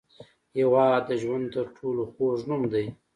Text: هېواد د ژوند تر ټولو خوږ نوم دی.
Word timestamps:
هېواد 0.57 1.01
د 1.09 1.11
ژوند 1.21 1.45
تر 1.55 1.65
ټولو 1.77 2.01
خوږ 2.13 2.37
نوم 2.49 2.61
دی. 2.73 2.85